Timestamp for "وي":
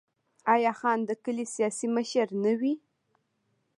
2.59-2.73